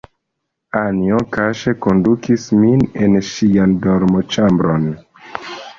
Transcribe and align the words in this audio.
Anjo 0.79 1.19
kaŝe 1.35 1.75
kondukis 1.87 2.47
min 2.63 2.83
en 3.05 3.21
ŝian 3.29 3.79
dormoĉambron. 3.87 4.93